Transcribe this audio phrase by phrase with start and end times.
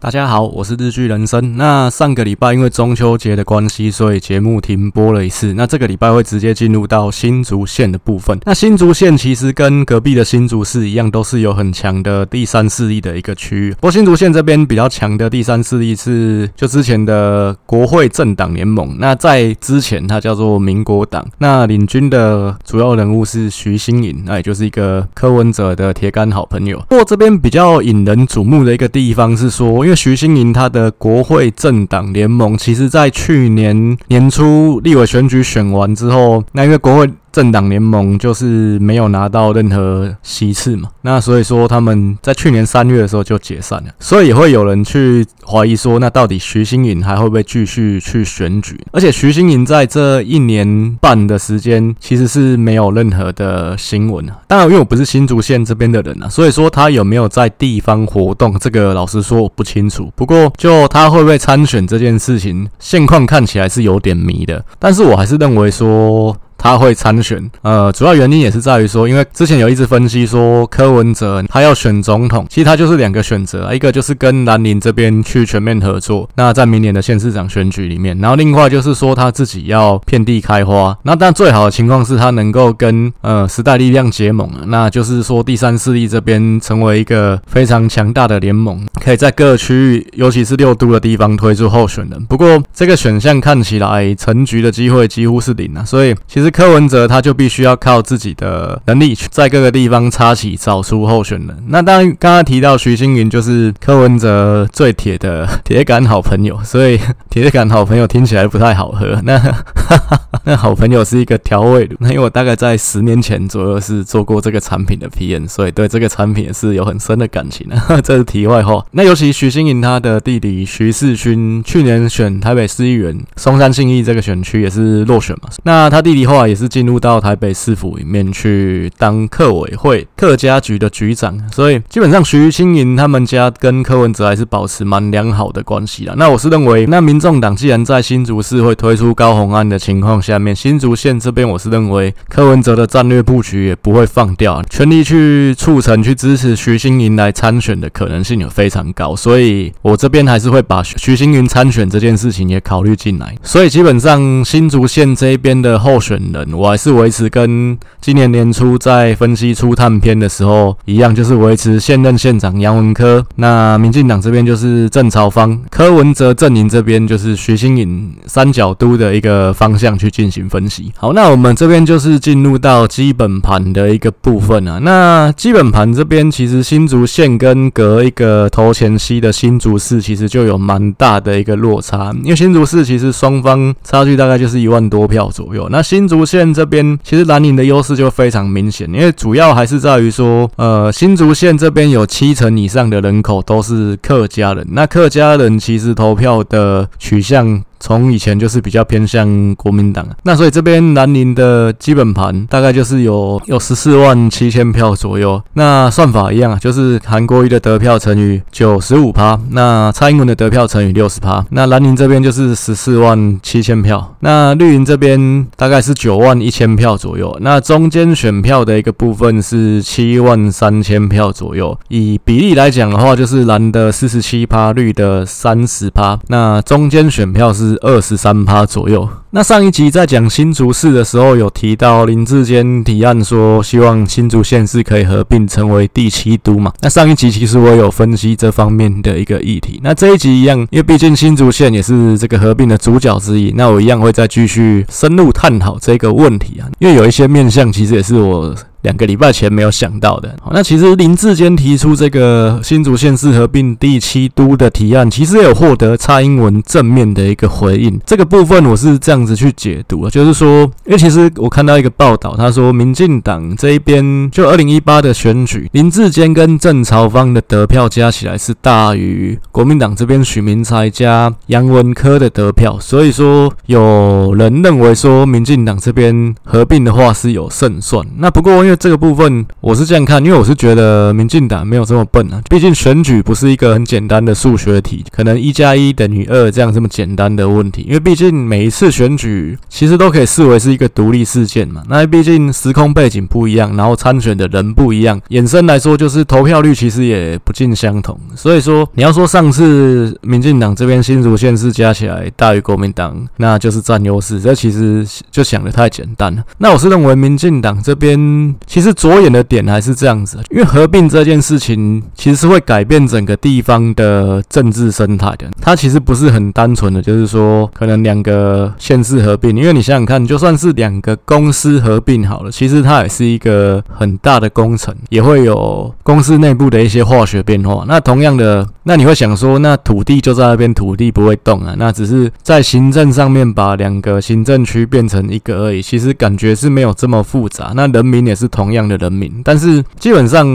[0.00, 1.56] 大家好，我是日剧人生。
[1.56, 5.52] 那上个礼拜因为中秋节的关系，所以节目停播了一次。
[5.54, 8.38] 那这个礼拜会直接进入到新竹县的部分。
[8.44, 13.72] 那新竹县其实跟隔壁的新竹市一样，都是有很强的第三势力的一个区域。
[13.72, 18.96] 不过新竹县这边比较强的第三势力是就之前的国会政党联盟。
[19.00, 21.26] 那在之前它叫做民国党。
[21.38, 26.78] 那领军的主要人物是徐新颖，那也就是一个柯文哲的铁杆好朋友。
[26.88, 37.10] 不过这边比较引人瞩目的一个地方是说，因为徐新颖他的国会政党联盟，其实在去年年初立委选举选完之后，那因为国会。
[37.30, 48.78] 政党联盟就是没有拿到任何席次嘛，那所以说他们在去年三月的时候就解散了，所以也会有人去怀疑说，那到底徐新颖还会不会继续去选举？
[48.92, 54.38] 而且徐新颖在这一年半的时间其实是没有任何的新闻啊。
[54.46, 60.10] 当然，因为我不是新竹县这边的人啊，所以说他有没有在地方活动，这个老实说我不清楚。
[60.16, 66.36] 不过就他会不会参选这件事情，现况看起来是有点迷的，但是我还是认为说。
[66.58, 92.20] 他会参选，呃，主要原因也是在于说，因为之前有一直分析说柯文哲他要选总统，其实他就是两个选择，一个就是跟南宁这边去全面合作，那在明年的县市长选举里面，然后另外就是说他自己要遍地开花，那但最好的情况是他能够跟呃时代力量结盟，那就是说第三势力这边成为一个非常强大的联盟，可以在各区域，尤其是六都的地方推出候选人。
[92.26, 96.47] 不过这个选项看起来成局的机会几乎是零啊，所以其实。
[96.50, 101.56] 柯文哲他就必须要靠自己的能力，去在各个地方插旗，找出候选人。
[101.66, 109.20] 那当然，刚刚提到徐新云就是柯文哲最铁的铁杆好朋友，所以铁杆好朋友听起来不太好喝。
[109.24, 109.52] 那哈
[110.08, 118.00] 哈那好朋友是一个调味乳，那因为我大概在十年前左右是做过这个产品的 PM，所以对这个产品也是有很深的感情的。
[118.00, 118.82] 这是题外话。
[118.92, 125.50] 那尤其徐新云他的弟弟徐世勋，去年选台北市议员松山信义这个选区也是落选嘛。
[125.64, 126.37] 那他弟弟后。
[126.46, 136.14] 也是进入到台北市府里面去当客委会客家局的局长，所以基本上徐新颖他们家跟柯文哲还是保持蛮良好的关系啦。
[136.16, 153.34] 那我是认为，那民众党既然在新竹市会推出高虹安的情况下面，新竹县这边我是认为柯文哲的战略布局也不会放掉，全力去促成去支持徐新颖来参选的可能性有非常高，所以我这边还是会把徐新颖参选这件事情也考虑进来。
[153.42, 163.24] 所以基本上新竹县这边的候选人，我还是维持跟今年年初在分析初探篇的时候一样，就是维持现任县长杨文科。
[163.36, 170.92] 那民进党这边就是郑朝方、柯文哲阵营这边就是徐新颖三角都的一个方向去进行分析。
[170.96, 174.78] 好，那我们这边就是进入到基本盘的一个部分啊。
[174.82, 185.68] 那基本盘这边其实新竹县跟隔一个头前溪的新竹市其实就有蛮大的一个落差，因为新竹市其实双方差距大概就是一万多票左右。
[185.70, 197.62] 那新竹竹县这边其实蓝营的优势就非常明显，因为主要还是在于说，呃，新竹县这边有七成以上的人口都是客家人，那客家人其实投票的取向。
[197.80, 205.40] 从以前就是比较偏向国民党，那所以这边南宁的基本盘大概就是有有十四万七千票左右。
[205.54, 211.44] 那算法一样啊，就是韩国瑜的得票乘以九十五趴，那蔡英文的得票乘以六十趴。
[211.50, 217.36] 那南宁这边就是十四万七千票，那绿营这边大概是九万一千票左右。
[217.40, 221.78] 那中间选票的一个部分是七万三千票左右。
[221.88, 226.18] 以比例来讲的话，就是蓝的四十七趴，绿的三十趴。
[226.26, 227.67] 那中间选票是。
[227.68, 229.08] 是二十三趴左右。
[229.30, 236.72] 那上一集在讲新竹市的时候，有提到林志坚提案说，希望新竹县市可以合并成为第七都嘛。
[236.80, 239.80] 那上一集其实我有分析这方面的一个议题。
[239.82, 246.66] 那这一集一样，因为毕竟新竹县也是这个合并的主角之一，那我一样会再继续深入探讨这个问题啊。
[246.78, 248.54] 因为有一些面向，其实也是我。
[248.88, 258.00] 两个礼拜前没有想到的，那其实林志坚提出这个新竹县市合并第七都的提案，其实也有获得蔡英文正面的一个回应。
[258.06, 278.02] 这个部分我是这样子去解读啊，就是说，因为其实我看到一个报道，他说民进党这一边就二零一八的选举，林志坚跟郑朝方的得票加起来是大于国民党这边许明才加杨文科的得票，所以说有人认为说民进党这边合并的话是有胜算。
[278.16, 282.40] 那不过因为这个部分我是这样看，因为我是觉得民进党没有这么笨啊。
[282.48, 287.82] 毕竟选举不是一个很简单的数学题，可能一加一等于二这样这么简单的问题。
[287.82, 291.82] 因为毕竟每一次选举其实都可以视为是一个独立事件嘛。
[291.88, 298.18] 那毕竟时空背景不一样，然后参选的人不一样，衍生来说就是投票率其实也不尽相同。
[298.36, 304.40] 所以说你要说上次民进党这边新竹县市加起来大于国民党，那就是占优势。
[304.40, 306.44] 这其实就想得太简单了。
[306.58, 315.48] 那我是认为民进党这边其实着眼的点还是这样子，因为合并这件事情其实是会改变整个地方的政治生态的。
[315.60, 327.84] 它其实不是很单纯的，就是说可能两个县市合并，因为你想想看，就算是两个公司合并好了，其实它也是一个很大的工程，也会有公司内部的一些化学变化。
[327.86, 335.82] 那同样的，那你会想说，那土地就在那边，土地不会动啊，那只是在行政上面把两个行政区变成一个而已。
[335.82, 337.72] 其实感觉是没有这么复杂。
[337.74, 340.46] 那人民也是同样的人名，但是基本上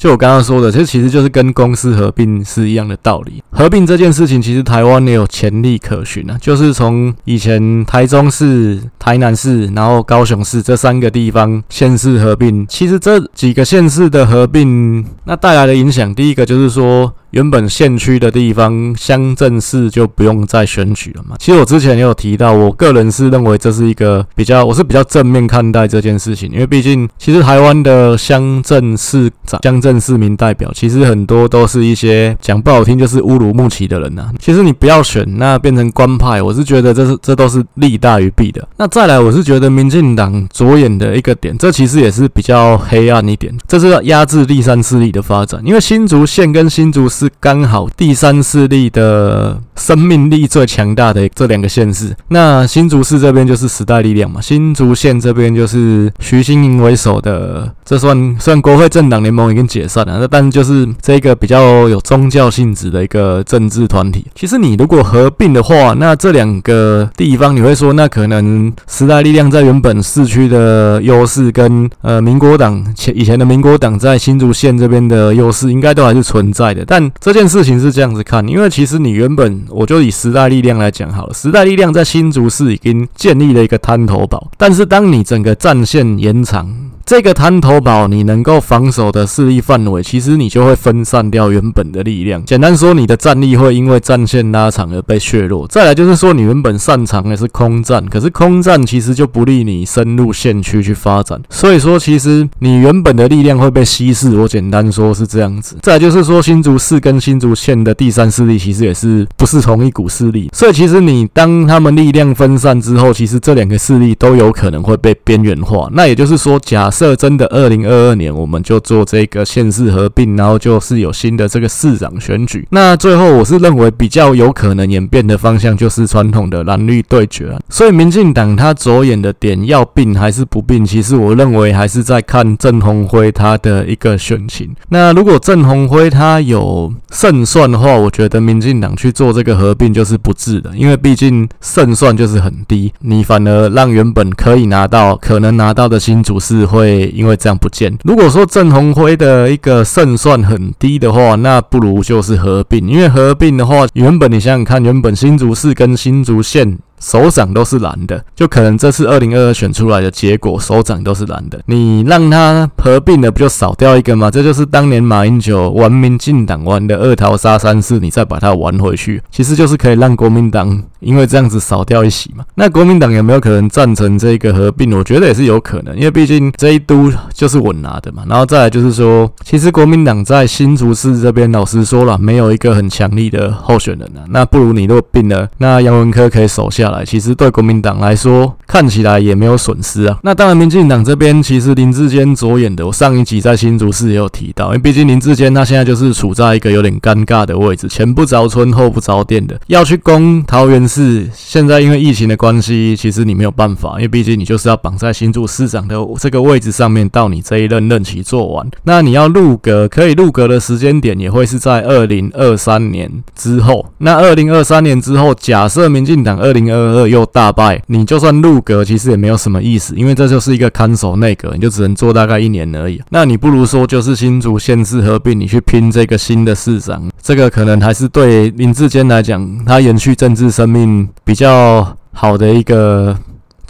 [0.00, 3.42] 就我刚刚说的，这其实就是跟公司合并是一样的道理。
[3.50, 17.12] 合并这件事情，其实台湾也有潜力可循啊，就是从以前台中市、台南市，然后高雄市这三个地方县市合并，其实这几个县市的合并，那带来的影响，第一个就是说。
[17.30, 21.36] 原本县区的地方，乡镇市就不用再选举了嘛。
[21.38, 38.68] 其实我之前也有提到，我个人是认为这是一个比较，我是比较正面看待这件事情，因为毕竟其实台湾的乡镇市长、乡镇市民代表，其实很多都是一些讲不好听就是乌鲁木齐的人呐、其实你不要选，那变成官派，我是觉得这是这都是利大于弊的。
[38.76, 47.30] 那再来，我是觉得民进党着眼的一个点，这其实也是比较黑暗一点，这是要压制第三势力的发展，因为新竹县跟新竹市。
[47.38, 64.26] 刚好第三势力的生命力最强大的这两个县市，那新竹市这边就是时代力量嘛，新竹县这边就是徐欣莹为首的，这算算国会政党联盟已经解解散了，那但是就是这个比较有宗教性质的一个政治团体。
[64.34, 86.68] 其实你如果合并的话，那这两个地方你会说，那可能时代力量在原本市区的优势跟呃民国党前以前的民国党在新竹县这边的优势应该都还是存在的，但这件事情是这样子看，因为其实你原本我就以时代力量来讲好了，时代力量在新竹市已经建立了一个滩头堡，但是当你整个战线延长。
[87.10, 92.40] 这个滩头堡，你能够防守的势力范围，其实你就会分散掉原本的力量。
[92.44, 95.66] 简单说，你的战力会因为战线拉长而被削弱。
[95.66, 101.42] 再来就是说，你原本擅长的是空战，可是空战其实就不利你深入县区去发展。
[101.50, 104.36] 所以说，其实你原本的力量会被稀释。
[104.36, 105.76] 我简单说是这样子。
[105.82, 110.48] 再来就是说，新竹市跟新竹县的第三势力其实也是不是同一股势力。
[110.52, 115.88] 所以其实你当他们力量分散之后，其实这两个势力都有可能会被边缘化。
[115.90, 122.68] 那也就是说，假设这真的，二零二二年我们就做这个县市合并，然后就是有新的这个市长选举。
[122.68, 127.56] 那最后我是认为比较有可能演变的方向就是传统的蓝绿对决。
[127.70, 134.68] 所以民进党他着眼的点要并还是不并，其实我认为还是在看郑鸿辉他的一个选情。
[134.90, 146.79] 那如果郑鸿辉他有胜算的话，我觉得民进党去做这个合并就是不智的，因为毕竟胜算就是很低，你反而让原本可以拿到、可能拿到的新主事会。
[146.80, 147.96] 会因为这样不见。
[148.04, 152.88] 如果说郑鸿辉的一个胜算很低的话，那不如就是合并。
[152.88, 156.78] 因为合并的话，原本你想想看，原本新竹市跟新竹县。
[157.00, 161.58] 首长都是蓝的，就可能这次二零二二选出来的结果，首长都是蓝的。
[161.66, 164.30] 你让他合并了，不就少掉一个吗？
[164.30, 172.44] 这就是当年马英九玩民进党玩的二桃杀三四，你再把它玩回去，其实就是可以让国民党因为这样子少掉一席嘛。
[172.54, 174.90] 那国民党有没有可能赞成这个合并？
[174.90, 178.24] 我觉得也是有可能，因为毕竟这一都就是稳拿的嘛。
[178.28, 184.20] 然后再来就是说，其实国民党在新竹市这边，老实说了，没有一个很强力的候选人啊。
[184.28, 186.89] 那不如你如果并了，那杨文科可以守下。
[186.90, 190.18] 来，其实对国民党来说，看起来也没有损失啊。
[190.22, 201.28] 那当然，民进党这边其实林志坚着眼的，我上一集在新竹市也有提到，因为毕竟林志坚他现在就是处在一个有点尴尬的位置，前不着村后不着店的，要去攻桃园市。
[201.34, 208.68] 现在因为疫情的关系，其实你没有办法，因为毕竟你就是要绑在新竹市长的这个位置上面，到你这一任任期做完。
[208.84, 213.86] 那你要入阁，可以入阁的时间点也会是在二零二三年之后。
[213.98, 223.00] 那二零二三年之后，假设民进党二零二二又大败，你就算入阁，其实也没有什么意思，因为这就是一个看守内阁，你就只能做大概一年而已。
[223.10, 233.16] 那你不如说就是新竹县市合并，你去拼这个新的市长，这个可能还是对林志坚来讲，他延续政治生命比较好的一个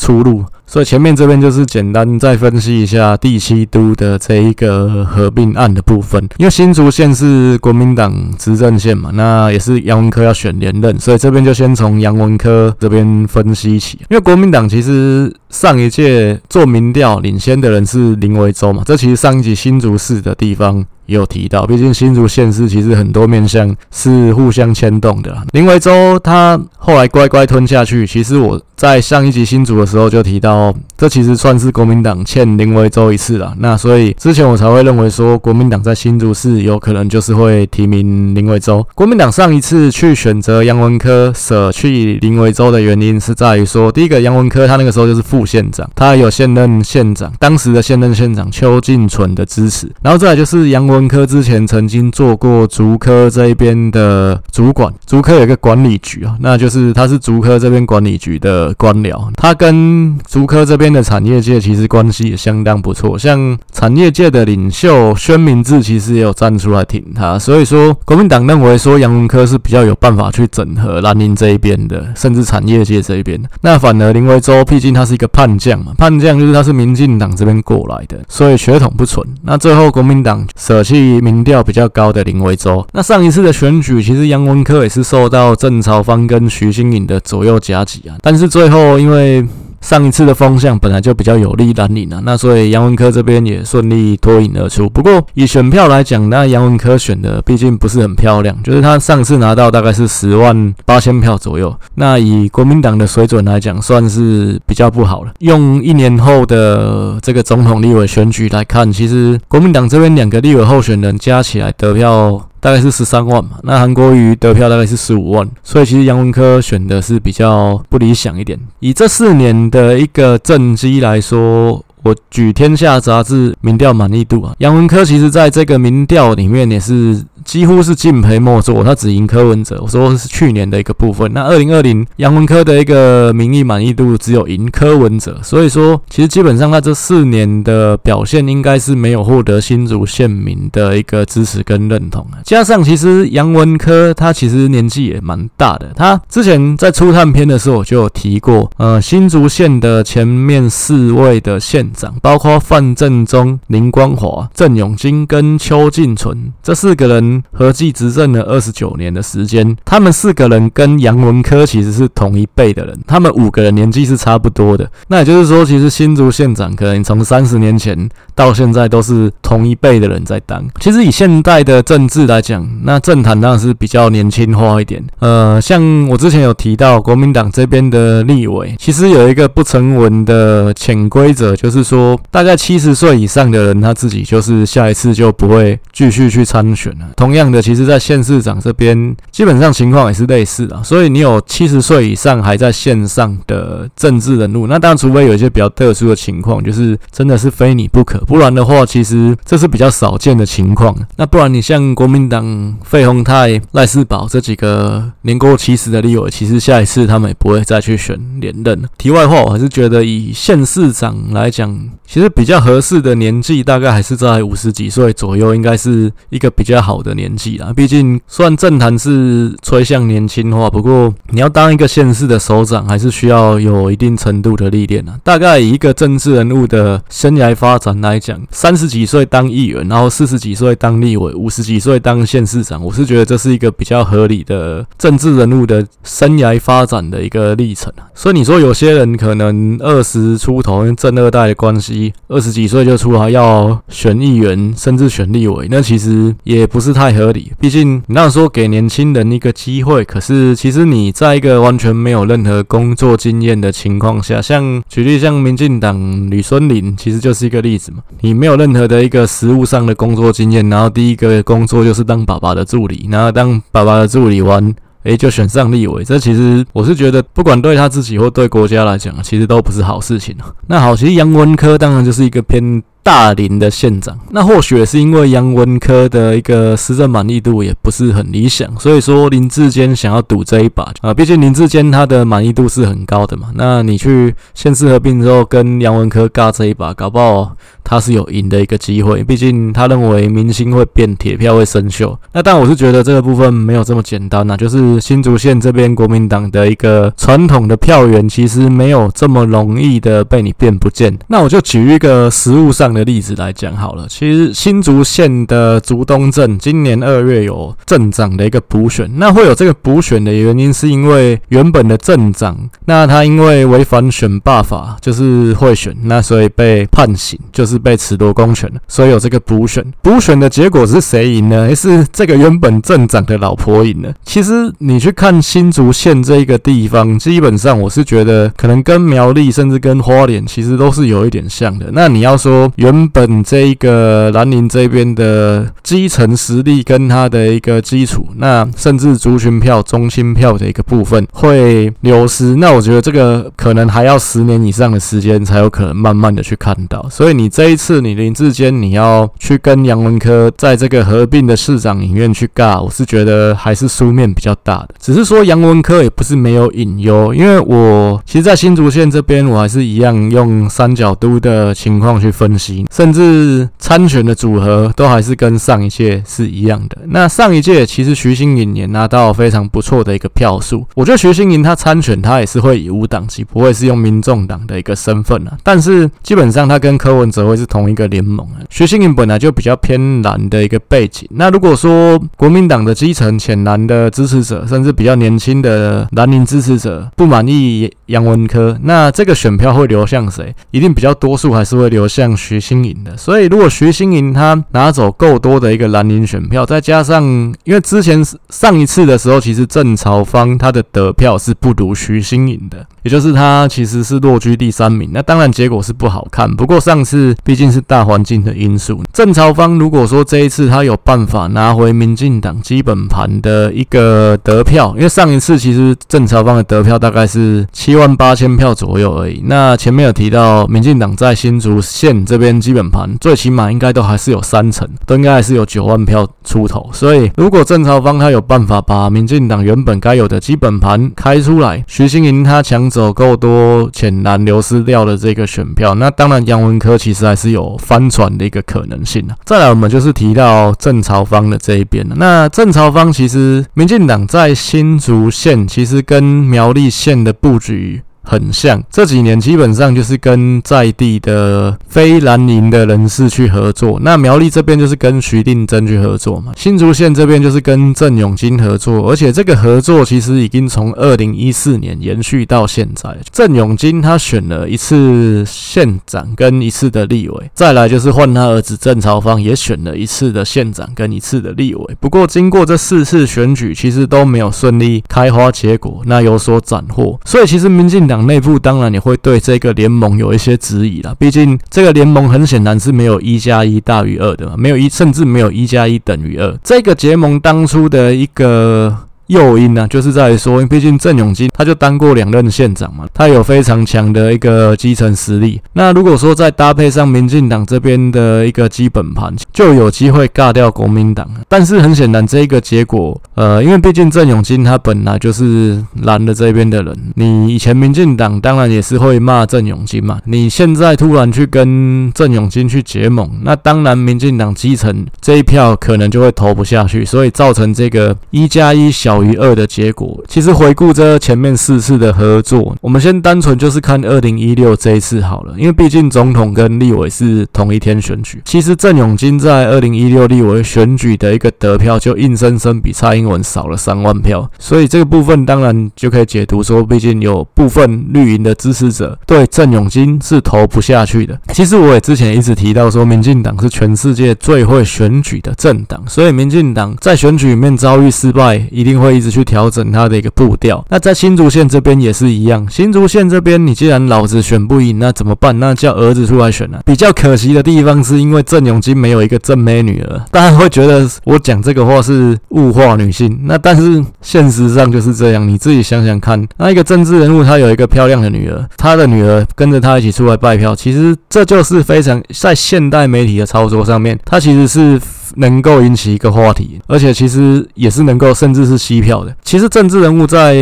[0.01, 0.43] 出路。
[0.67, 6.23] 所以前面这边就是简单再分析一下第七都的这一个合并案的部分。
[6.39, 13.99] 因为新竹县是国民党执政县嘛，那也是杨文科要选连任，所以这边就先从杨文科这边分析起。
[14.09, 20.87] 因为国民党其实上一届做民调领先的人是林维洲嘛，这其实上一集新竹市的地方。
[21.11, 25.37] 也有提到，毕竟新竹县市其实很多面向是互相牵动的。
[25.51, 33.53] 林维洲他后来乖乖吞下去，其实我在上一集新竹的时候就提到，这其实算是国民党欠林维洲一次了。
[33.59, 38.87] 那所以之前我才会认为说，国民党在新竹市有可能就是会提名林维洲。
[38.95, 51.00] 国民党上一次去选择杨文科舍去林维洲的原因是在于说，第一个杨文科他那个时候就是副县长，他有现任县长当时的现任县长邱进纯的支持，然后再来就是杨文。
[51.01, 80.85] 文科之前曾经做过竹科这一边的主管，竹科有一个管理局啊，那就是他是竹科这边管理局的官僚，他跟竹科这边的产业界其实关系也相当不错，像产业界的领袖宣明志其实也有站出来挺他，所以说国民党认为说杨文科是比较有办法去整合蓝营这一边的，甚至产业界这一边，那反而林维洲毕竟他是一个叛将嘛，叛将就是他是民进党这边过来的，所以血统不纯，那最后国民党舍。
[80.95, 82.87] 民调比较高的林维洲。
[82.93, 88.17] 那上一次的选举，其实杨文科也是受到郑朝芳跟徐新颖的左右夹击啊。
[88.23, 89.47] 但是最后，因为
[89.81, 94.89] 上一次的风向本来就比较有利蓝营啊，那所以杨文科这边也顺利脱颖而出。
[94.89, 101.75] 不过以选票来讲，那杨文科选的毕竟不是很漂亮，就是他上次拿到大概是十万八千票左右。
[101.95, 105.33] 那以国民党的水准来讲，算是比较不好了。
[105.39, 112.41] 用一年后的这个总统立委选举来看，其实国民党这边两个立委候选人加起来得票。
[112.61, 118.59] 大概是十三万嘛，那韩国瑜得票大概是十五万，所以其实杨文科选的是比较不理想一点。
[118.81, 121.85] 以这四年的一个政绩来说。
[122.03, 129.79] 我举天下杂志民调满意度啊，杨文科其实在这个民调里面也是几乎是敬陪末座，他只赢柯文哲。
[129.83, 142.27] 我说是去年的一个部分，那二零二零杨文科的一个民意满意度只有赢柯文哲，所以说其实基本上他这四年的表现应该是没有获得新竹县民的一个支持跟认同。
[142.45, 152.15] 加上其实杨文科他其实年纪也蛮大的，他之前在初探篇的时候我就有提过，呃，新竹县的前面四位的县长。
[152.23, 159.77] 包括范正中、林光华、郑永金跟邱进存这四个人合计执政了二十九年的时间。
[159.85, 164.91] 他们四个人跟杨文科其实是同一辈的人，他们五个人年纪是差不多的。
[165.09, 168.09] 那也就是说，其实新竹县长可能从三十年前
[168.41, 170.65] 到现在都是同一辈的人在当。
[170.81, 175.05] 其实以现代的政治来讲，那政坛当然是比较年轻化一点。
[175.19, 181.81] 呃，像我之前有提到，国民党这边的立委其实有一个不成文的潜规则，就是。
[181.91, 187.07] 说，大概七十岁以上的人，他自己就是下一次就不会继续去参选了。
[187.17, 190.81] 同样的，其实，在县市长这边，基本上情况也是类似的。
[190.85, 200.97] 所以，你有七十岁以上还在线上的政治人物，那当然，除非有一些比较特殊的情况，就是真的是非你不可，不然的话，其实这是比较少见的情况。
[201.17, 208.89] 那不然，你像国民党费鸿泰、赖世宝这几个年过七十的立委，其实下一次他们也不会再去选连任了。
[208.97, 211.77] 题外话，我还是觉得以县市长来讲。
[212.07, 217.73] 其实比较合适的年纪，大概还是在五十几岁左右，应该是一个比较好的年纪啦。
[217.75, 225.19] 毕竟，虽然政坛是趋向年轻化，不过你要当一个县市的首长，还是需要有一定程度的历练啊。
[225.23, 237.93] 大概以一个政治人物的生涯发展来讲，三十几岁当议员，然后四十几岁当立委，五十几岁当县市长，我是觉得这是一个比较合理的政治人物的生涯发展的一个历程。
[238.15, 247.53] 所以你说有些人可能二十出头，因为政二代的关系，二十几岁就出来要选议员，甚至选立委，那其实也不是太合理。
[247.59, 258.00] 毕竟你那说给年轻人一个机会，可是其实你在一个完全没有任何工作经验的情况下，像举例像民进党吕孙林，其实就是一个例子嘛。
[258.21, 264.75] 你没有任何的一个实务上的工作经验，然后第一个工作就是当爸爸的助理，然后当爸爸的助理完。
[265.05, 270.53] 诶，就选上立委，这其实我是觉得，不管对他自己或对国家来讲，其实都不是好事情啊。
[270.67, 281.13] 那好，其实杨文科当然就是一个偏大林的县长，那或许也是因为杨文科的一个施政满意度也不是很理想，所以说林志坚想要赌这一把啊。
[281.15, 287.57] 毕竟林志坚他的满意度是很高的嘛，那你去县市合并之后跟杨文科尬这一把，搞不好。
[287.83, 289.25] 他是有赢的一个机会。
[289.25, 292.17] 毕竟他认为明星会变，铁票会生锈。
[292.33, 301.19] 那但我是觉得这个部分没有这么简单呐，就是新竹县这边国民党的一个传统的票源，其实没有这么容易的被你变不见。
[301.27, 304.07] 那我就举一个实务上的例子来讲好了。
[304.09, 319.85] 其实新竹县的竹东镇今年二月有镇长的一个补选，那会有这个补选的原因是因为原本的镇长，那他因为违反选罢法，就是贿选，那所以被判刑，就是被褫夺公权，所以有这个补选。
[320.03, 321.75] 补选的结果是谁赢呢？
[321.75, 324.13] 是这个原本镇长的老婆赢了？
[324.25, 331.89] 其实你去看新竹县这一个地方，基本上我是觉得可能跟苗栗甚至跟花莲其实都是有一点像的。
[331.93, 347.07] 那你要说原本这一个兰陵这边的基层实力跟他的一个基础，那甚至族群票、中心票的一个部分会流失，那我觉得这个可能还要十年以上的时间才有可能慢慢的去看到。
[347.11, 354.95] 所以你这一次你林志坚你要去跟杨文科在这个合并的市长里面去尬，我是觉得还是输面比较大的。
[354.99, 366.99] 只是说杨文科也不是没有隐忧，因为我其实，在新竹县这边，我还是一样用三角都的情况去分析，甚至参选的组合都还是跟上一届是一样的。
[367.07, 375.57] 那上一届其实徐新颖也拿到非常不错的一个票数，我觉得徐新颖他参选他也是会以无党籍，不会是用民众党的一个身份啊。
[375.63, 378.61] 但是基本上他跟柯文哲会是同一个联盟啊。
[378.69, 390.55] 徐新颖本来就比较偏蓝的一个背景，那如果说国民党的基层浅蓝的支持者，甚至比较年轻的蓝营支持者不满意杨文科，那这个选票会流向谁？
[390.71, 393.17] 一定比较多数还是会流向徐新颖的。
[393.17, 397.25] 所以如果徐新颖他拿走够多的一个蓝营选票，再加上
[397.65, 405.11] 因为之前上一次的时候，其实郑朝方他的得票是不如徐新颖的，也就是他其实是落居第三名。
[405.13, 419.43] 那当然结果是不好看，不过上次毕竟是大环境的因素，郑朝方如果说这一次他有办法拿回民进党基本盘的一个得票，因为上一次其实郑朝方的得票大概是七万八千票左右而已。
[419.45, 426.89] 那前面有提到，民进党在新竹县这边基本盘最起码应该都还是有三成，都应该还是有九万票出头。
[426.95, 439.37] 所以如果郑朝方他有办法把民进党原本该有的基本盘开出来，徐新莹他抢走够多浅蓝流失掉的这个选票，那当然杨文科其实还是有翻船的一个可能性啊。
[439.45, 442.07] 再来，我们就是提到郑朝方的这一边。
[442.17, 448.03] 那郑朝方其实，民进党在新竹县其实跟苗栗县的布局。
[448.31, 463.17] 很像这几年基本上就是跟在地的非蓝营的人士去合作，那苗栗这边就是跟徐定珍去合作嘛，新竹县这边就是跟郑永金合作，而且这个合作其实已经从二零一四年延续到现在。
[463.33, 471.97] 郑永金他选了一次县长跟一次的立委，再来就是换他儿子郑朝方也选了一次的县长跟一次的立委。
[471.99, 477.19] 不过经过这四次选举，其实都没有顺利开花结果，那有所斩获。
[477.25, 486.59] 所以其实民进党内部当然也会对这个联盟有一些质疑啦，毕竟这个联盟很显然是没有一加一大于二的，没有一甚至没有一加一等于二。
[486.63, 488.97] 这个结盟当初的一个。
[489.31, 495.61] 诱因呢，就是在说，毕竟郑永金他就当过两任县长嘛，他有非常强的一个基层实力。
[495.75, 501.31] 那如果说再搭配上民进党这边的一个基本盘，就有机会尬掉国民党。
[501.49, 510.19] 但是很显然，这一个结果，呃，因为毕竟郑永金他本来就是蓝的这边的人，你以前民进党当然也是会骂郑永金嘛。
[510.25, 519.20] 你现在突然去跟郑永金去结盟，那当然民进党基层这一票可能就会投不下去，所以造成这个一加一小。
[519.23, 528.41] 于二的结果，其实回顾这前面四次的合作，我们先单纯就是看二零一六这一次好了，因为毕竟总统跟立委是同一天选举。
[528.45, 541.39] 其实郑永金在二零一六立委选举的一个得票，就硬生生比蔡英文少了三万票，所以这个部分当然就可以解读说，毕竟有部分绿营的支持者对郑永金是投不下去的。
[541.53, 549.10] 其实我也之前一直提到说，民进党是全世界最会选举的政党，所以民进党在选举里面遭遇失败，一定会。
[549.13, 550.85] 一直去调整他的一个步调。
[550.89, 552.67] 那在新竹县这边也是一样。
[552.71, 555.59] 新竹县这边，你既然老子选不赢，那怎么办？
[555.59, 556.81] 那叫儿子出来选啊。
[556.85, 563.41] 比较可惜的地方是因为郑永金没有一个正妹女儿，大家会觉得我讲这个话是物化女性。
[563.45, 566.47] 那但是现实上就是这样，你自己想想看。
[566.57, 575.01] 那一个政治人物他有一个漂亮的女儿，他的女儿跟着他一起出来拜票，其实这就是非常在现代媒体的操作上面，他其实是。
[575.37, 579.35] 能够引起一个话题，而且其实也是能够甚至是吸票的。
[579.43, 580.57] 其实政治人物在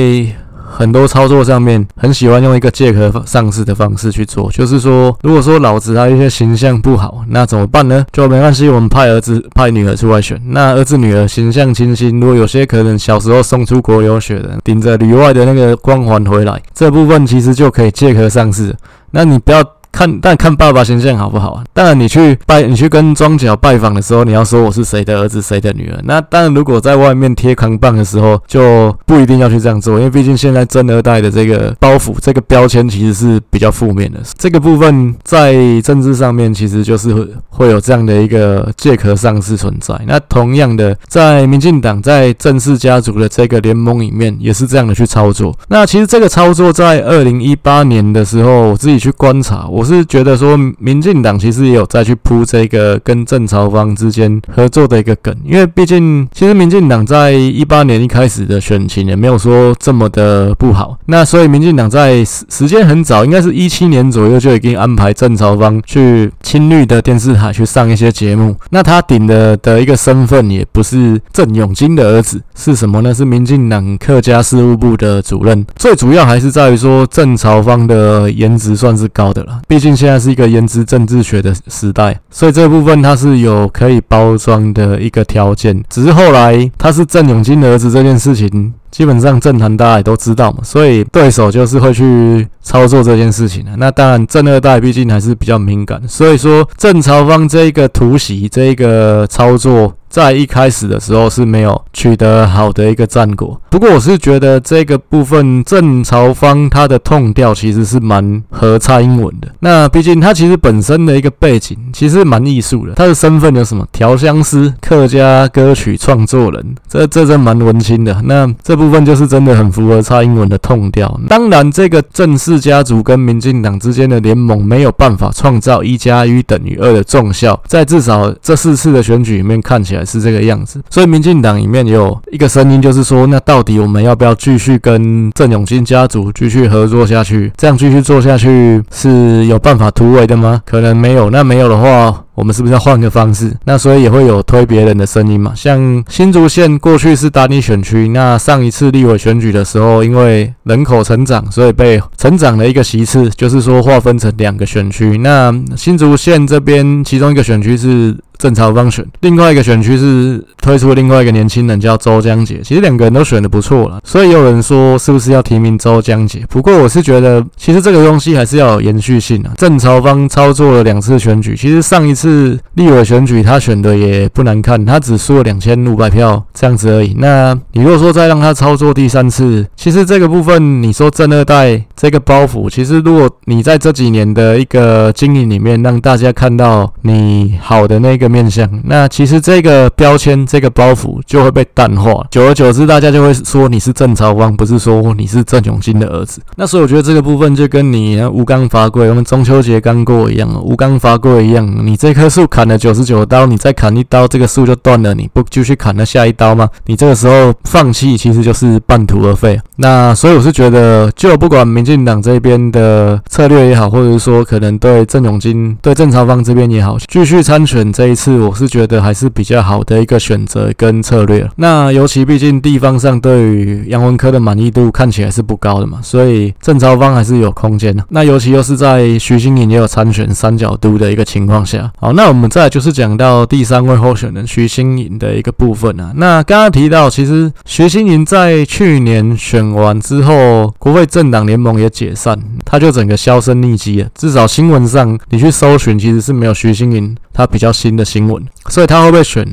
[0.70, 8.04] 很多操作上面很喜欢用一个借壳上市的方式去做，就是说，如果说老子他一些形象不好，那怎么办呢？
[8.12, 10.40] 就没关系，我们派儿子、派女儿出来选。
[10.46, 18.76] 那儿子、女儿形象清新，如果有些可能小时候送出国留学的，顶着旅外的那个光环回来，这部分其实就可以借壳上市。
[19.10, 19.64] 那你不要。
[19.98, 21.64] 看，但看爸爸形象好不好啊？
[21.72, 25.98] 当然，你去拜，你去跟庄脚拜访的时候，你要说我是谁的儿子，谁的女儿。
[26.04, 34.20] 那当然，如果在外面贴扛棒的时候，就不一定要去这样做，因为毕竟现在真二代的这个包袱、这个标签其实是比较负面的。
[34.38, 40.00] 这个部分在政治上面，其实就是会会有这样的一个借壳上市存在。
[40.06, 45.52] 那同样的，在民进党在郑氏家族的这个联盟里面，也是这样的去操作。
[45.66, 73.14] 那其实这个操作在二零一八年的时候，我自己去观察，我是觉得说，民进党其实也有再去铺这个跟郑朝方之间合作的一个梗，因为毕竟其实民进党在一八年一开始的选情也没有说这么的不好，那所以民进党在时时间很早，应该是一七年左右就已经安排郑朝方去青绿的电视台去上一些节目，那他顶的的一个身份也不是郑永金的儿子，是什么呢？
[73.14, 85.84] 是民进党客家事务部的主任，最主要还是在于说郑朝方的颜值算是高的了，毕竟现在是一个颜值政治学的时代，所以这部分它是有可以包装的一个条件。
[85.90, 93.72] 只是后来他是郑永金的儿子这件事情，基本上政坛大家也都知道嘛，所以对手就是会去操作这件事情的。
[93.76, 99.94] 那当然，郑二代毕竟还是比较敏感，所以说郑朝方这一个突袭，这一个操作。
[100.08, 109.48] 在一开始的时候是没有取得好的一个战果，不过我是觉得这个部分郑朝方他的痛调其实是蛮合蔡英文的。
[109.60, 118.20] 那毕竟他其实本身的一个背景其实蛮艺术的，他的身份有什么调香师、客家歌曲创作人，这这真蛮文青的。
[118.24, 121.20] 那这部分就是真的很符合蔡英文的痛调。
[121.28, 129.97] 当然，这个郑氏家族跟民进党之间的联盟没有办法创造一加一等于二的重效，在至少这四次的选举里面看起来。
[130.04, 137.52] 是这个样子，所以民进党里面有一个声音，就是说，那到底我们要不要继续跟郑永金家族继续合作下去？
[137.56, 140.62] 这样继续做下去是有办法突围的吗？
[140.64, 141.30] 可能没有。
[141.30, 143.54] 那没有的话，我们是不是要换个方式？
[143.64, 145.52] 那所以也会有推别人的声音嘛。
[145.54, 155.18] 像新竹县过去是单一选区，那上一次立委选举的时候，因为人口成长，所以被成长了一个席次，就是说划分成两个选区。
[155.18, 158.16] 那新竹县这边其中一个选区是。
[158.38, 166.44] 郑朝方选，另外一个选区是推出另外一个年轻人叫周江杰，其实两个人都选的不错了，所以有人说是不是要提名周江杰？
[166.48, 169.50] 不过我是觉得，其实这个东西还是要有延续性啊。
[169.56, 177.14] 郑朝方操作了两次选举，其实上一次立委选举他选的也不难看，他只输了两千五百票这样子而已。
[177.18, 188.27] 那你如果说再让他操作第三次，其实这个部分你说郑二代这个包袱，其实如果你在这几年的一个经营里面让大家看到你好的那个。
[188.28, 196.40] 面相，那其实这个标签、这个包袱就会被淡化，久而久之，大家就会说你是郑朝方，不是说你是郑永金的儿子。
[196.56, 206.68] 那所以我觉得这个部分就跟你吴刚伐桂，我们中秋节刚过一样，吴刚伐桂一样，你这棵树砍了九十九刀，你再砍一刀，这个树就断了，你不继续砍了下一刀吗？
[206.84, 209.58] 你这个时候放弃，其实就是半途而废。
[209.76, 218.17] 那所以我是觉得，就不管民进党这边的策略也好，或者是说可能对郑永金、对郑朝方这边也好，继续参选这一。
[218.18, 221.48] 是，我是觉得还是比较好的一个选择跟策略。
[221.54, 228.04] 那尤其毕竟地方上对于杨文科的满意度看起来是不高的嘛，所以正朝方还是有空间的。
[228.08, 236.12] 那尤其又是在徐欣莹也有参选三角都的一个情况下，好，那我们再来就是讲到第三位候选人徐欣莹的一个部分啊。
[236.16, 244.08] 那刚刚提到，其实徐欣莹在去年选完之后，国会政党联盟也解散，他就整个销声匿迹了。
[244.16, 248.04] 至少新闻上你去搜寻，其实是没有徐欣莹他比较新的。
[248.08, 249.46] 新闻，所以他会不会选？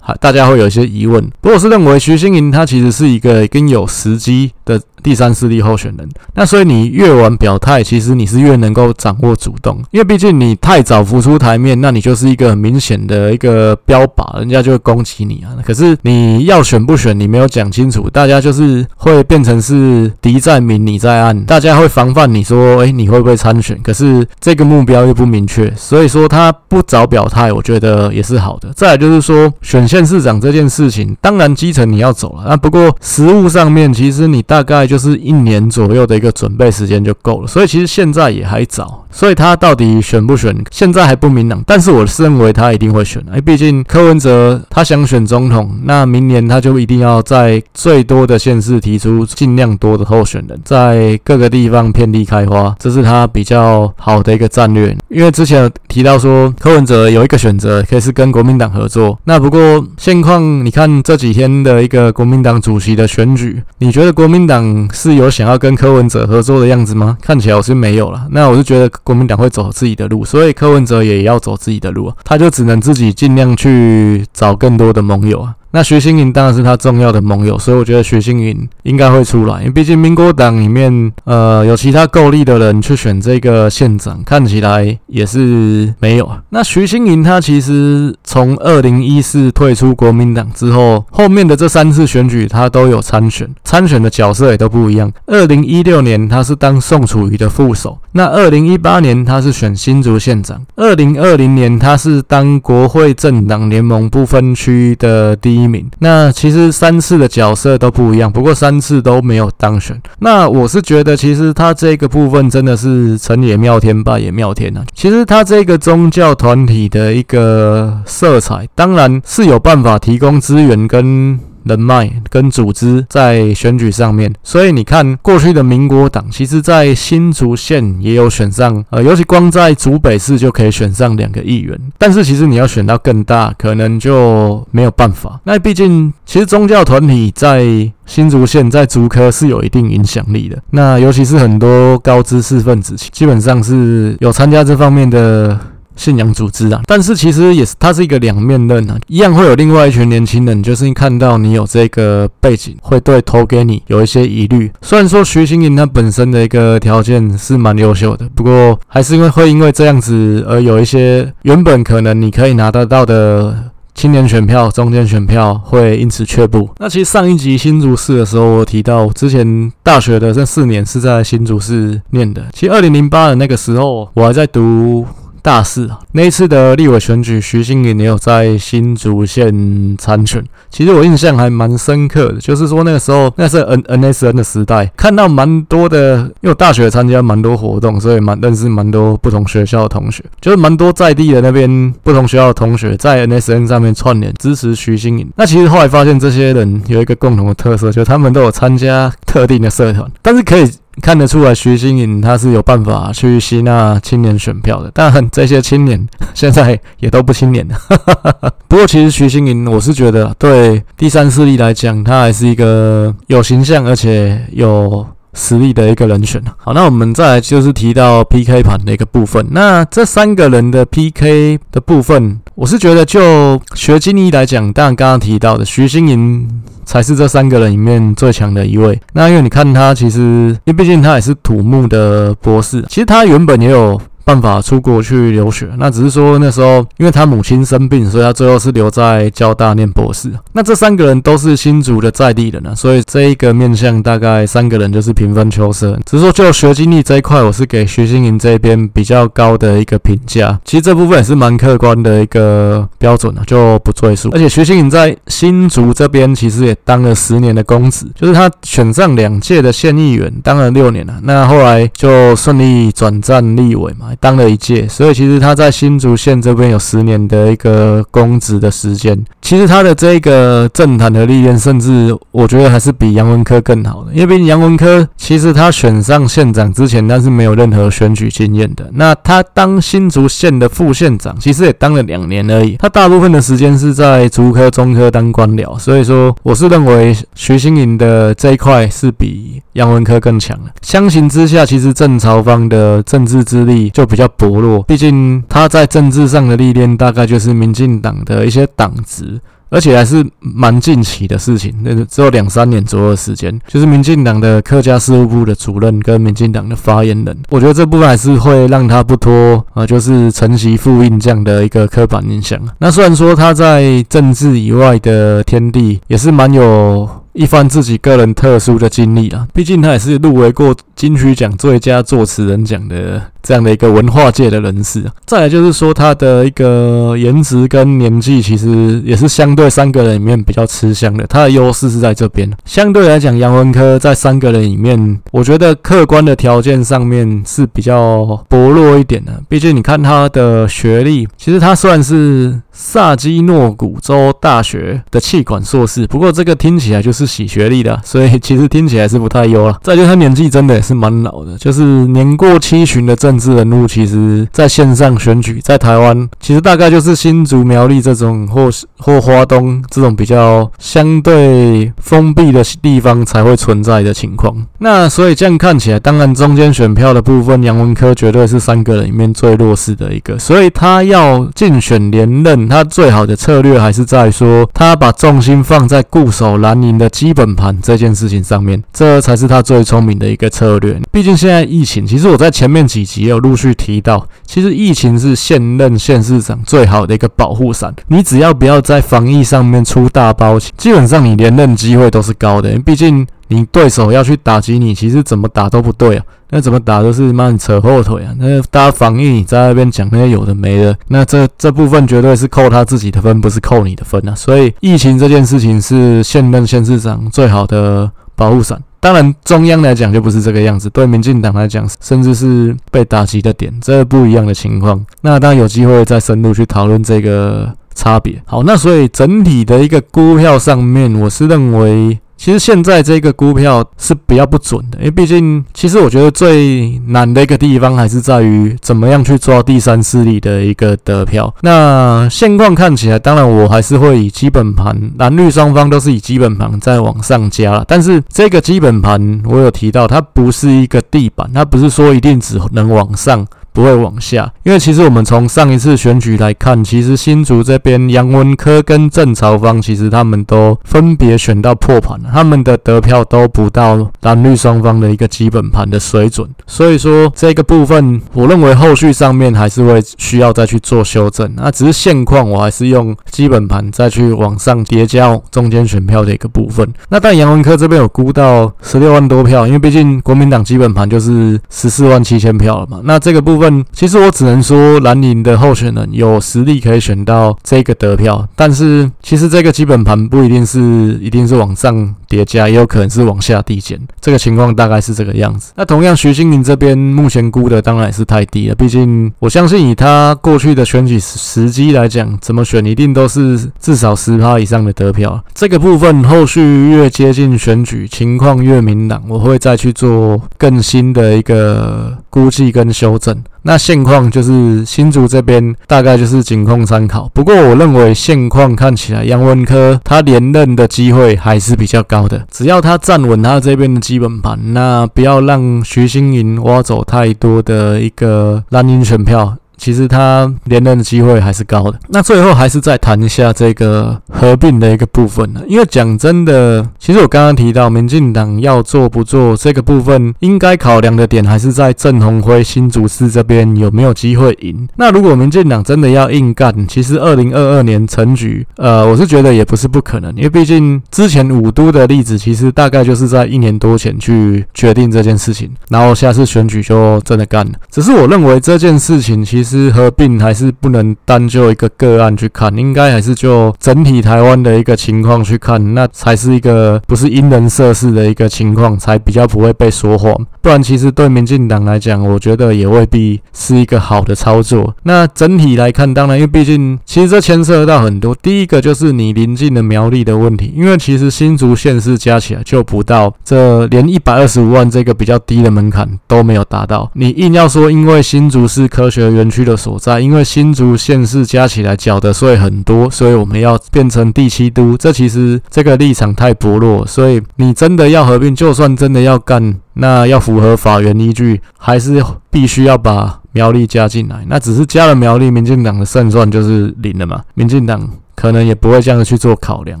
[0.20, 1.20] 大家会有一些疑问。
[1.40, 4.80] 不过我是认为徐新莹她其实是一个跟有时机的。
[5.02, 15.58] 第三势力候选人，那所以你越晚表态，其实你是越能够掌握主动，因为毕竟你太早浮出台面，那你就是一个很明显的一个标靶，人家就会攻击你啊。
[15.66, 23.76] 可是你要选不选，你没有讲清楚，大家就是会变成是敌在明，你在暗，大家会防范你说，诶，你会不会参选？
[23.82, 28.72] 可是这个目标又不明确，所以说他不早表态，我觉得也是好的。
[28.76, 37.46] 再来就是说，选县市长这件事情，当然基层你要走了，那不过实务上面，其实你大概就是一年左右的一个准备时间就够了。
[37.46, 41.64] 所以其实现在也还早，所以他到底选不选，现在还不明朗。
[41.66, 54.94] 但是我是认为他一定会选，哎毕竟柯文哲他想选总统，那明年他就一定要在最多的县市提出尽量多的候选人，在各个地方遍地开花，这是他比较好的一个战略。
[55.08, 67.16] 因为之前提到说柯文哲有一个选择可以是跟国民党合作，那不过现况你看这几天的一个国民党主席的选举，你觉得国民党是有想要跟柯文哲合作的样子吗？
[67.20, 68.26] 看起来我是没有了。
[68.30, 75.54] 那我就觉得国民党会走自己的路，所以柯文哲也要走自己的路，他就只能自己尽量去找更多的盟友啊。
[75.72, 86.42] 那徐欣莹当然是他重要的盟友，所以我觉得徐欣莹应该会出来，因为毕竟民国党里面，呃，有其他够力的人去选这个县长，看起来也是没有啊。
[86.50, 95.10] 那徐欣莹他其实从二零一四退出国民党之后，后面的这三次选举他都有参选，参选的角色也都不一样。
[95.26, 105.61] 二零一六年他是当宋楚瑜的副手，那二零一八年他是选新竹县长，二零二零年他是当国会政党联盟不分区的第一。
[105.62, 110.00] 一名，那其实三次的角色都不一样，不过三次都没有当选。
[110.18, 114.84] 那我是觉得，其实他这个部分真的是成也妙天，败也妙天啊。
[114.94, 121.38] 其实他这个宗教团体的一个色彩，当然是有办法提供资源跟。
[121.64, 131.78] 人脉跟组织在选举上面，所以你看过去的民国党，其实在新竹县也有选上，呃，尤其光在竹北市就可以选上两个议员。
[131.98, 135.40] 但是其实你要选到更大，可能就没有办法。
[135.44, 137.64] 那毕竟，其实宗教团体在
[138.06, 140.58] 新竹县在竹科是有一定影响力的。
[140.70, 145.58] 那尤其是很多高知识分子，基本上是有参加这方面的。
[145.96, 154.70] 信仰组织啊，但是其实也是，它是一个两面刃啊，一样会有另外一群年轻人，就是看到你有这个背景，会对投给你有一些疑虑。
[154.80, 166.68] 虽然说徐欣莹他本身的一个条件是蛮优秀的，不过还是因为会因为这样子而有一些原本可能你可以拿得到的青年选票、中间选票会因此却步。
[166.78, 172.42] 那其实上一集新竹市的时候，我提到之前大学的这四年是在新竹市念的。
[172.52, 175.06] 其实二零零八的那个时候，我还在读。
[175.42, 180.42] 大四啊，那一次的立委选举，徐欣莹也有在新竹县参选。
[180.70, 195.28] 其实我印象还蛮深刻的，就是说那个时候那是 N N S N 的时代，看到蛮多的，因为大学参加蛮多活动，所以蛮认识蛮多不同学校的同学，就是蛮多在地的那边不同学校的同学在 N S N 上面串联支持徐欣莹。
[195.36, 200.70] 那其实后来发现，这些人有一个共同的特色，就是他们都有参加特定的社团，但是可以。
[201.00, 207.78] 看得出来，徐新颖他是有办法去吸纳青年选票的，但这些青年现在也都不青年了。
[208.68, 216.42] 不过，其实徐新颖，我是觉得对第三势力来讲，他还是一个有形象而且有实力的一个人选。
[216.56, 219.46] 好，那我们再来就是提到 PK 盘的一个部分。
[219.50, 226.62] 那这三个人的 PK 的部分，我是觉得就学经历来讲，当然刚刚提到的徐欣莹。
[226.84, 229.00] 才是这三个人里面最强的一位。
[229.12, 233.98] 那因为你看他，其实因为毕竟他也是土木的博士，其实他原本也有。
[234.24, 240.30] 办法出国去留学，那只是说那时候因为他母亲生病，所以他最后是留在交大念博士。
[240.52, 245.98] 那这三个人都是新竹的在地人啊，所以这一个面向大概三个人就是平分秋色。
[246.06, 250.58] 只是说就学经历这一块，我是给徐新莹这边比较高的一个评价。
[250.64, 254.30] 其实这部分也是蛮客观的一个标准啊，就不赘述。
[254.32, 261.14] 而且徐新莹在新竹这边其实也当了十年的公职，就是他选上两届的县议员，当了六年了。
[261.22, 264.11] 那后来就顺利转战立委嘛。
[264.20, 269.18] 当了一届，所以其实他在新竹县这边有十年的一个公职的时间。
[269.40, 274.12] 其实他的这个政坛的历练，甚至我觉得还是比杨文科更好的。
[274.12, 278.88] 因为毕竟杨文科其实他选上县长之前，他是没有任何选举经验的。
[278.92, 282.76] 那他当新竹县的副县长，其实也当了两年而已。
[282.78, 285.76] 他大部分的时间是在竹科、中科当官僚。
[285.78, 290.70] 所以说，我是认为徐新莹的这一块是比杨文科更强的。
[290.82, 294.01] 相形之下，其实郑朝方的政治资历就。
[294.02, 312.58] 就比较薄弱，毕竟他在政治上的历练大概就是民进党的一些党职，而且还是蛮近期的事情，那只有两三年左右的时间，就是民进党的客家事务部的主任跟民进党的发言人，我觉得这部分还是会让他不脱啊，就是承袭父印这样的一个刻板印象。
[312.78, 317.08] 那虽然说他在政治以外的天地也是蛮有。
[317.32, 319.46] 一番自己个人特殊的经历啊。
[319.54, 325.12] 毕竟他也是入围过金曲奖最佳作词人奖的这样的一个文化界的人士啊。
[325.26, 331.26] 再来就是说他的一个颜值跟年纪，其实也是相对三个人里面比较吃香的。
[331.26, 332.50] 他的优势是在这边。
[332.64, 339.42] 相对来讲，杨文科在三个人里面，我觉得客观的条件上面是比较薄弱一点的。
[339.48, 349.78] 毕竟你看他的学历，其实他算是萨基诺古州大学的气管硕士，不过这个听起来就是洗学历的，所以其实听起来是不太优了。
[349.82, 364.54] 再就他年纪真的也是蛮老的，就是年过七旬的政治人物，其实在线上选举，在台湾其实大概就是新竹苗栗这种，或或花东这种比较相对封闭的地方才会存在的情况。
[364.78, 381.00] 那所以这样看起来，当然中间选票的部分，杨文科绝对是三个人里面最弱势的一个，所以他要竞选连任，他最好的策略还是在说他把重心放在固守蓝营的基本盘这件事情上面，这才是他最聪明的一个策略。
[381.10, 387.94] 毕竟现在疫情，其实我在前面几集有陆续提到，其实疫情是现任县市长最好的一个保护伞。
[388.08, 392.70] 你只要不要在防疫上面出大包，基本上你连任机会都是高的。
[392.80, 396.24] 毕竟你对手要去打击你，其实怎么打都不对啊。
[396.54, 398.34] 那怎么打都是慢扯后腿啊！
[398.38, 404.34] 那大家防疫你在那边讲那些有的没的，那这这部分绝对是扣他自己的分，不是扣你的分啊！
[404.34, 408.78] 所以疫情这件事情是现任县市长最好的保护伞。
[409.00, 415.02] 当然中央来讲就不是这个样子，对民进党来讲，甚至是被打击的点，这不一样的情况。
[415.22, 418.38] 那当然有机会再深入去讨论这个差别。
[418.44, 422.18] 好，那所以整体的一个估票上面，我是认为。
[422.42, 431.54] 其实现在这个估票是比较不准的，因为毕竟，其实我觉得最难的一个地方还是在于怎么样去抓第三势力的一个得票。
[431.60, 437.84] 那现况看起来，当然我还是会以基本盘，蓝绿双方都是以基本盘在往上加。
[437.86, 443.46] 但是这个基本盘我有提到，它不是一个地板，它不是说一定只能往上。
[443.72, 461.50] 不会往下，因为其实我们从上一次选举来看，其实新竹这边杨文科跟郑朝方，其实他们都分别选到破盘，他们的得票都不到蓝绿双方的一个基本盘的水准，所以说这个部分，我认为后续上面还是会需要再去做修正。
[461.56, 466.86] 那只是现况，我还是用基本盘再去往上叠加中间选票的一个部分。
[467.08, 473.61] 那但杨文科这边有估到十六万多票，因为毕竟国民党基本盘就是十四万七千票了嘛，那这个部分。
[473.92, 484.00] 其实我只能说蓝营的候选人有实力可以选到这个得票，但是其实这个基本盘不一定是一定是往上叠加，也有可能是往下递减。
[484.18, 485.74] 这个情况大概是这个样子。
[485.76, 495.44] 那同样徐欣莹这边目前估的当然也是太低了，毕竟我相信以他过去的选举时机来讲，怎么选一定都是至少十趴以上的得票。
[495.52, 503.42] 这个部分后续越接近选举，情况越明朗，我会再去做更新的一个估计跟修正。
[503.62, 507.30] 那现况就是新竹这边大概就是仅供参考。
[507.32, 512.44] 不过我认为现况看起来，杨文科他连任的机会还是比较高的。
[512.50, 519.56] 只要他站稳他这边的基本盘，那不要让徐欣莹挖走太多的一个蓝营选票。
[519.76, 521.98] 其实他连任的机会还是高的。
[522.08, 534.88] 那最后还是再谈一下这个合并的一个部分呢，因为讲真的，其实我刚刚提到民进党要做不做这个部分，应该考量的点还是在郑鸿辉新竹市这边有没有机会赢。
[534.96, 547.72] 那如果民进党真的要硬干，其实二零二二年成局，呃，我是觉得也不是不可能，因为毕竟之前五都的例子，其实大概就是在一年多前去决定这件事情，然后下次选举就真的干了。
[547.90, 549.71] 只是我认为这件事情其实。
[549.78, 560.36] 是合并还是不能单就一个个案去看，应该还是就整体台湾的一个情况去看，那才是一个不是因人设事的一个情况，才比较不会被说谎。
[560.60, 564.94] 不然，其实对民进党来讲，我觉得也未必是一个好的操作。
[565.04, 568.34] 那整体来看，当然，因为毕竟其实这牵涉到很多。
[568.42, 577.10] 第一个就是你临近的苗栗的问题，因为其实新竹县市加起来就不到这连一百二十五万这个比较低的门槛都没有达到。
[577.14, 579.62] 你硬要说，因为新竹是科学园区。
[579.62, 584.96] 的所在，因为新竹县市加起来缴的税很多，所以我们要变成第七都。
[584.96, 594.44] 这其实这个立场太薄弱，所以你真的要合并，就算真的要干，那要符合法源依据，还是必须要把苗栗加进来。
[594.48, 597.42] 那只是加了苗栗，民进党的胜算就是零了嘛？
[597.54, 600.00] 民进党可能也不会这样去做考量。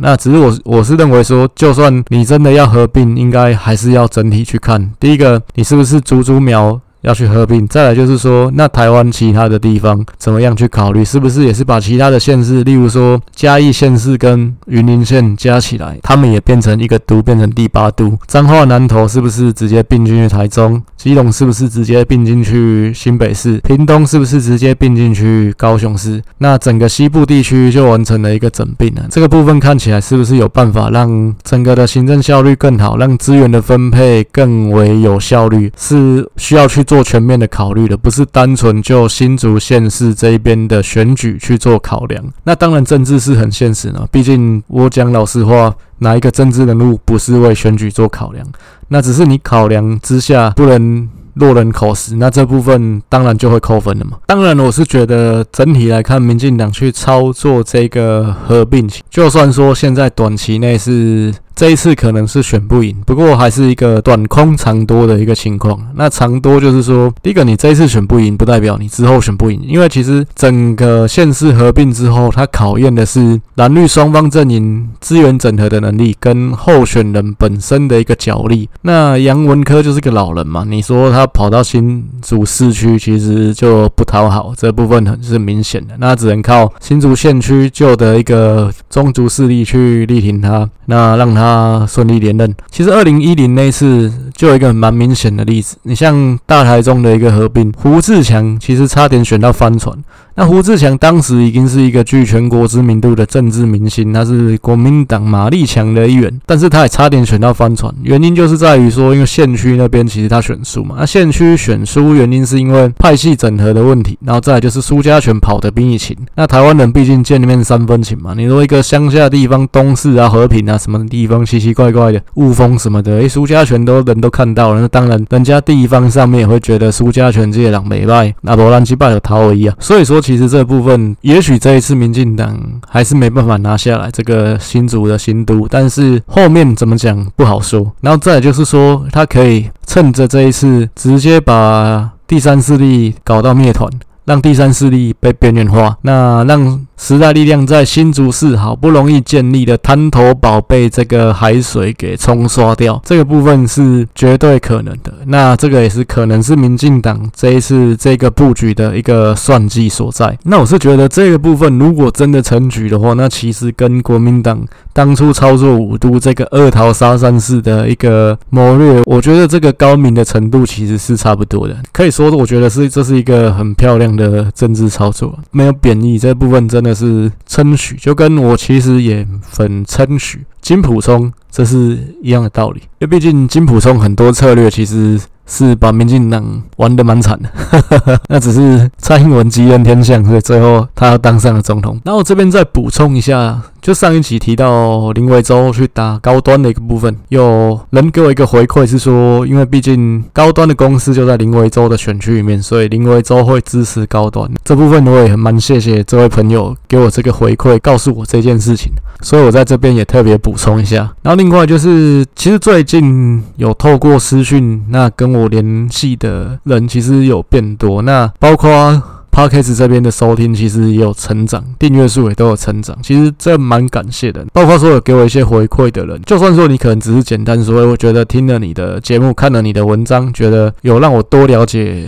[0.00, 4.90] 那只是我我是认为说，就算你真的要合并，应该还是要整体去看。
[4.98, 6.80] 第一个，你是不是足足苗？
[7.04, 7.66] 要去合并。
[7.68, 11.04] 再来就是说，那台湾其他的地方怎么样去考虑？
[11.04, 18.18] 是不是也是把其他的县市，例如说嘉义县市跟云林县加起来，他们也变成一个都，变成第八都？
[18.26, 20.82] 彰化南投是不是直接并进去台中？
[20.96, 23.58] 基隆是不是直接并进去新北市？
[23.58, 26.22] 屏东是不是直接并进去高雄市？
[26.38, 29.02] 那整个西部地区就完成了一个整并了。
[29.10, 35.70] 这个部分看起来是不是有办法让整个的行政效率更好，让资源的分配更为有效率？
[35.76, 42.24] 是需要去做做全面的考虑的，不是单纯就新竹县市这一边的选举去做考量。
[42.44, 48.46] 那当然政治是很现实的，毕竟我讲老实话，哪一个政治人物不是为选举做考量？
[48.86, 54.18] 那只是你考量之下不能落人口实，那这部分当然就会扣分了嘛。
[54.28, 61.34] 当然，我是觉得整体来看，民进党去操作这个合并，就算说现在短期内是。
[61.54, 65.78] 这一次可能是选不赢，不过还是一个短空长多的一个情况。
[65.94, 78.68] 那长多就是说，第一个你这一次选不赢，不代表你之后选不赢，因为其实整个县市合并之后，它考验的是蓝绿双方阵营资源整合的能力跟候选人本身的一个角力。
[78.82, 85.94] 那杨文科就是个老人嘛，你说他跑到新竹市区，其实就不讨好，这部分很是明显的。
[85.98, 91.43] 那只能靠新竹县区旧的一个中族势力去力挺他，那让他。
[91.44, 92.54] 他顺利连任。
[92.70, 99.94] 其实二零一零那次就有一个蛮明显的例子，你像大台中的一个合并，胡志强其实差点选到帆船。
[100.36, 107.94] 那胡志强当时已经是一个具全国知名度的政治明星，他是国民党马力强的一员，但是他也差点选到翻船。
[108.02, 110.96] 原因就是在于说，因为县区那边其实他选输嘛。
[110.98, 116.16] 那县区选输原因是因为派系整合的问题，然后再就是苏家全跑的比你勤。
[116.34, 129.76] 那台湾人毕竟见面三分情嘛，你说一个乡下地方东势啊、和平啊什么地方奇奇怪怪的雾峰什么的，诶，苏家全都人都看到了，那当然人家地方上面也会觉得苏家全这些人没败，那不然击败了陶而已啊。
[129.78, 130.23] 所以说。
[130.24, 132.58] 其实这部分，也许这一次民进党
[132.88, 137.92] 还是没办法拿下来这个新竹的新都，但是后面怎么讲不好说。
[138.00, 143.90] 然后再就是说，他可以趁着这一次，直接把第三势力搞到灭团，
[144.24, 146.86] 让第三势力被边缘化，那让。
[146.96, 155.12] 时代力量在新竹市好不容易建立的滩头堡被这个海水给冲刷掉，这个部分是绝对可能的。
[155.26, 160.38] 那这个也是可能是民进党这一次这个布局的一个算计所在。
[160.44, 171.76] 那我是觉得这个部分如果真的成局的话，那其实跟国民党当初操作五都这个二桃杀山式的一个谋略，我觉得这个高明的程度其实是差不多的。
[171.92, 176.18] 可以说，我觉得是这是一个很漂亮的政治操作，没有贬义。
[176.18, 176.94] 这部分真那。
[176.94, 182.80] 是称许，就跟我其实也很称许金浦聪，这是一样的道理。
[183.00, 187.48] 因为毕竟金浦聪很多策略其实是把民进党玩的蛮惨的，
[188.28, 192.00] 那只是蔡英文吉人天相，所以最后他当上了总统。
[192.04, 193.62] 那我这边再补充一下。
[193.84, 204.50] 就上一集提到林维洲去打高端的一个部分，有人给我一个回馈是说，因为毕竟高端的公司就在林维洲的选区里面，所以林维洲会支持高端。
[204.64, 208.90] 这部分我也很蛮谢谢这位朋友给我这个回馈，告诉我这件事情，
[209.20, 211.12] 所以我在这边也特别补充一下。
[211.20, 219.02] 然后另外就是，其实最近有透过私讯那跟我联系的人，其实有变多，那包括。
[219.34, 224.46] Podcast 这边的收听其实也有成长，订阅数也都有成长，其实这蛮感谢的。
[224.52, 232.04] 包括说有给我一些回馈的人，就算说你可能只是简单说，我觉得听了你的节目，看了你的文章，觉得有让我多了解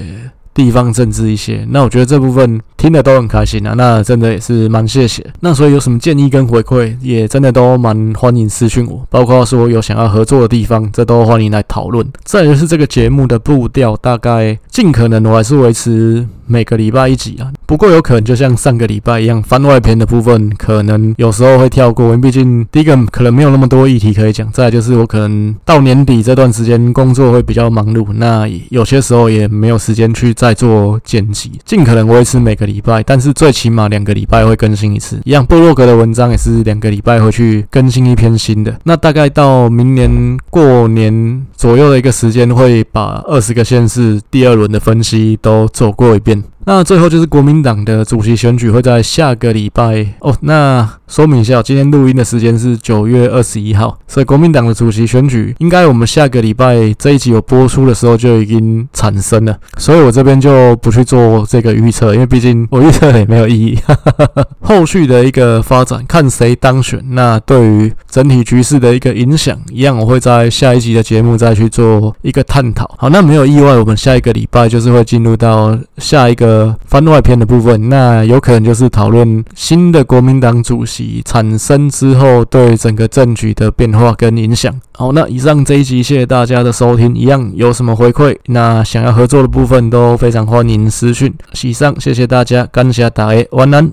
[0.57, 2.61] 地方政治一些，那我觉得这部分。
[2.77, 5.27] 听的都很开心啊，那真的也是蛮谢谢。
[5.41, 12.07] 那所以有什么建议跟回馈，也真的都蛮欢迎私讯我，包括说有想要合作的地方，这都欢迎来讨论。
[12.23, 17.51] 再就是这个节目的步调，大概尽可能我还是维持每个礼拜一集啊。
[17.65, 24.51] 不过有可能就像上个礼拜一样，番外篇的部分可能有时候会跳过，因为毕竟第一个可能没有那么多议题可以讲。
[24.53, 32.67] 再就是我可能到年底这段时间工作会比较忙碌，那有些时候也没有时间去再做剪辑，尽可能维持每个。
[32.67, 35.21] 礼拜，但是最起码两个礼拜会更新一次。
[35.25, 38.77] 一样，布洛格的文章也是两个礼拜会去更新一篇新的。
[38.83, 46.36] 那大概到明年过年左右的一个时间，会把二十个县市第二轮的分析都走过一遍。
[46.37, 46.56] hin.
[46.69, 50.37] 那最后就是国民党的主席选举会在下个礼拜哦。
[50.41, 63.79] 那说明一下，今天录音的时间是九月二十一号，所以国民党的主席选举应该我们下个礼拜这一集有播出的时候就已经产生了，所以我这边就不去做这个预测，因为毕竟我预测也没有意义。
[64.61, 72.93] 后续的一个发展，看谁当选，那对于整体局势的一个影响，一样我会在下一集的节目再去做一个探讨。
[72.99, 76.56] 好，那没有意外，我们下一个礼拜就是会进入到下一个
[76.87, 84.73] 番外篇的部分，那有可能就是讨论新的国民党主席产生之后对整个政局的变化跟影响。
[84.93, 91.35] 好，那以上这一集谢谢大家的收听，一样有什么回馈，那想要合作的部分都非常欢迎私讯。
[91.63, 93.85] 以上谢谢大家，感谢大家，晚安。